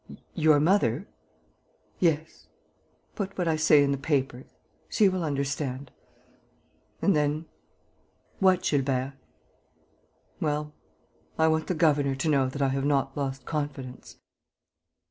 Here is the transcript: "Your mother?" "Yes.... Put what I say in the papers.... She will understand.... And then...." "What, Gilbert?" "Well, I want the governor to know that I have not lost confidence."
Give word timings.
"Your 0.33 0.59
mother?" 0.59 1.07
"Yes.... 1.99 2.47
Put 3.13 3.37
what 3.37 3.47
I 3.47 3.55
say 3.55 3.83
in 3.83 3.91
the 3.91 3.99
papers.... 3.99 4.47
She 4.89 5.07
will 5.07 5.23
understand.... 5.23 5.91
And 7.03 7.15
then...." 7.15 7.45
"What, 8.39 8.63
Gilbert?" 8.63 9.13
"Well, 10.39 10.73
I 11.37 11.47
want 11.47 11.67
the 11.67 11.75
governor 11.75 12.15
to 12.15 12.29
know 12.29 12.49
that 12.49 12.63
I 12.63 12.69
have 12.69 12.83
not 12.85 13.15
lost 13.15 13.45
confidence." 13.45 14.17